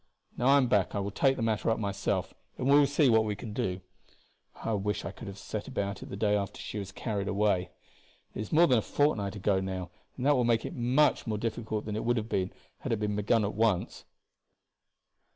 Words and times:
Now 0.35 0.47
I 0.47 0.57
am 0.57 0.65
back 0.67 0.95
I 0.95 0.99
will 0.99 1.11
take 1.11 1.35
the 1.35 1.43
matter 1.43 1.69
up 1.69 1.77
myself, 1.77 2.33
and 2.57 2.67
we 2.67 2.79
will 2.79 2.87
see 2.87 3.07
what 3.07 3.23
we 3.23 3.35
can 3.35 3.53
do. 3.53 3.81
I 4.55 4.73
wish 4.73 5.05
I 5.05 5.11
could 5.11 5.27
have 5.27 5.37
set 5.37 5.67
about 5.67 6.01
it 6.01 6.09
the 6.09 6.15
day 6.17 6.35
after 6.35 6.59
she 6.59 6.79
was 6.79 6.91
carried 6.91 7.27
away. 7.27 7.69
It 8.33 8.39
is 8.41 8.51
more 8.51 8.65
than 8.65 8.79
a 8.79 8.81
fortnight 8.81 9.35
ago 9.35 9.59
now, 9.61 9.91
and 10.17 10.25
that 10.25 10.35
will 10.35 10.43
make 10.43 10.65
it 10.65 10.73
much 10.73 11.27
more 11.27 11.37
difficult 11.37 11.85
than 11.85 11.95
it 11.95 12.03
would 12.03 12.17
have 12.17 12.29
been 12.29 12.51
had 12.79 12.91
it 12.91 12.99
been 12.99 13.15
begun 13.15 13.45
at 13.45 13.53
once." 13.53 14.05